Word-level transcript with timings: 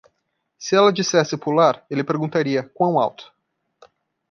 Se 0.57 0.75
ela 0.75 0.91
dissesse 0.91 1.37
"pular", 1.37 1.85
ele 1.87 2.03
perguntaria 2.03 2.63
"quão 2.63 2.99
alto?" 2.99 3.31